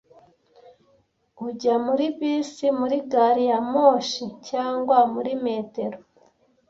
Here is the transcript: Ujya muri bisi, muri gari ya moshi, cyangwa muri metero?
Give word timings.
Ujya 1.45 1.75
muri 1.85 2.05
bisi, 2.17 2.65
muri 2.79 2.97
gari 3.11 3.43
ya 3.51 3.59
moshi, 3.71 4.25
cyangwa 4.47 4.97
muri 5.13 5.31
metero? 5.45 5.97